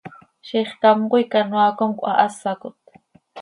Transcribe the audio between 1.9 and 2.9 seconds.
cöhahásacot!